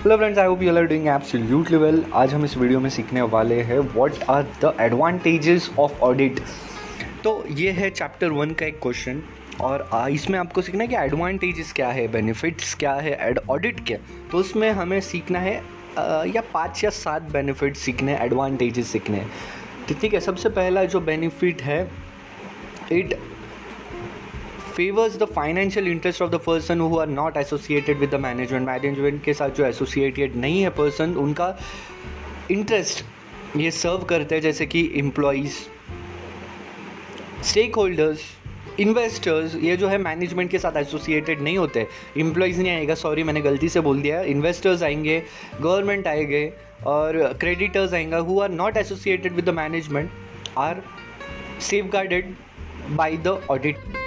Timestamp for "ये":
7.48-7.70, 33.56-33.70, 39.64-39.76